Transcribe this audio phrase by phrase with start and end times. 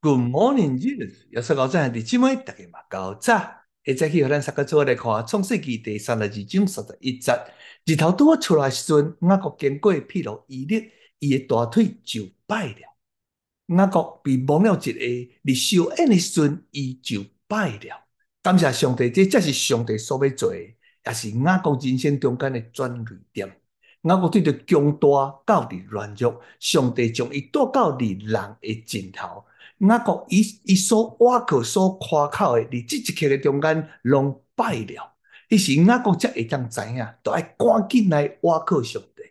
[0.00, 0.78] Good morning，
[1.30, 3.64] 耶稣老师，弟兄们，大家嘛早早。
[3.82, 7.32] 现在去和咱三个做来看《创世记》第三十二章三十一节。
[7.84, 10.88] 日头拄仔出来时阵，雅各经过庇罗伊勒，
[11.18, 13.76] 伊的大腿就败了。
[13.76, 18.06] 雅各被蒙了一个日守恩的时阵，伊就败了。
[18.40, 23.60] 感谢上帝，这才是上帝所要做的，也是雅各人生中间的转捩点。
[24.02, 25.08] 雅各对着强大
[25.44, 29.44] 到伫软弱，上帝将伊带到伫人的尽头。
[29.78, 35.14] 雅各伊伊所倚靠、所夸口的，伫这一刻的中间拢败了。
[35.48, 39.22] 于是雅各才会当知影，都爱赶紧来倚靠上帝。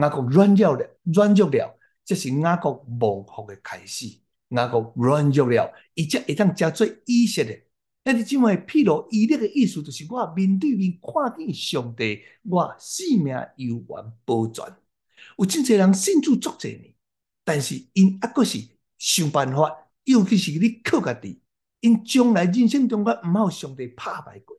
[0.00, 4.06] 雅各软弱了，软弱了，这是雅各蒙福的开始。
[4.50, 7.66] 雅各软弱了，伊才会当成做以色列。
[8.06, 14.62] 那你即卖披露伊勒的意思，就是我面对面看见上帝，我性命犹原保全。
[15.38, 16.94] 有真侪人信主足侪年，
[17.44, 18.58] 但是因抑阁是
[18.98, 21.40] 想办法，尤其是你靠家己，
[21.80, 24.54] 因将来人生中间毋好上帝拍败过。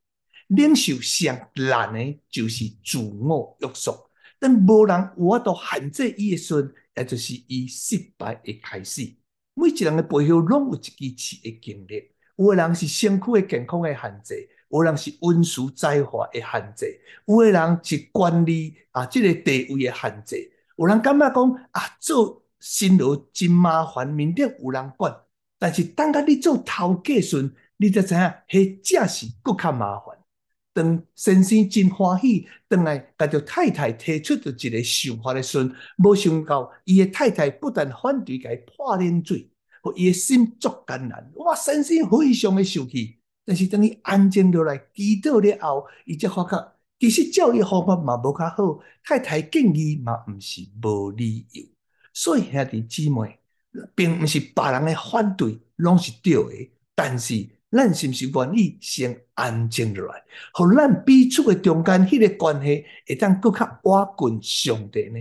[0.48, 3.92] 领受上难的，就是自我约束。
[4.40, 9.16] 但无人有法度限制伊的时，也就是伊失败的开始。
[9.54, 12.15] 每一个人的背后，拢有一支刺的经历。
[12.38, 20.52] 有的人是身躯的健康的限制，有的人是温书才华的限制，有的人是管理啊，即个地位的限制。
[20.78, 25.16] 有人感觉讲啊，做新郎真麻烦，面顶有人管。
[25.58, 28.20] 但是当个你做头家时，你才知影，
[28.50, 30.18] 迄正是搁较麻烦。
[30.74, 35.72] 当先生真欢喜，当来甲着太太提出着一个想法的时，
[36.04, 39.24] 无想到伊的太太不但反对，甲伊泼冷
[39.94, 40.04] 水。
[40.04, 41.56] 伊的心足艰难，哇！
[41.56, 51.64] 先生非常的受气，但是等伊安静落来祈祷了后，伊才发觉其实教育方法嘛无较好，太太建议嘛毋是无理由。
[52.14, 53.38] 所以兄弟姊妹，
[53.94, 65.20] 并毋是别人的反对拢是对的，但是咱是毋是愿意先安静落来，互咱彼此诶中间迄个关系会当搁较倚近上帝呢？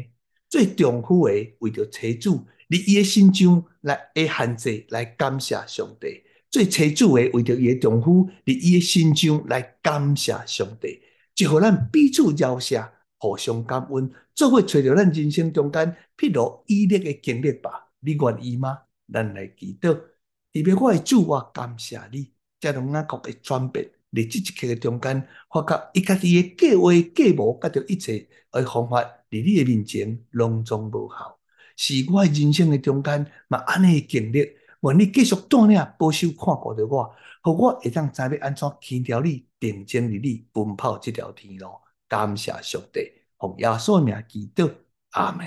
[0.49, 2.31] 最重要诶为着妻子。
[2.75, 6.21] 伫伊诶心中来诶限制来感谢上帝，
[6.51, 11.01] 做妻子诶为着伊诶丈夫，伫伊诶心中来感谢上帝，
[11.37, 17.93] 就互咱彼此饶恕，互相感恩，做伙找着咱人生中间庇罗伊勒诶经历吧。
[18.01, 18.81] 你愿意吗？
[19.13, 20.03] 咱来祈祷，特
[20.53, 31.39] 别我诶主，我感谢你，才让雅各诶转变，伫即一刻诶中间，发觉伊家己诶计划计谋，甲着一切诶方法，伫你诶面前拢总无效。
[31.77, 34.39] 是我人生的中间，嘛安尼经历，
[34.81, 41.69] 愿你继续锻炼保守看顾着我，互我会当知要安怎牵条你，定睛伫你奔跑这条天路。
[42.09, 43.01] 感谢上帝，
[43.39, 44.73] 奉耶稣名祈祷，
[45.11, 45.47] 阿门。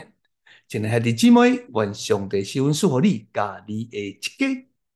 [0.67, 4.66] 亲爱的姊妹，愿上帝赐福予你，甲你的一家。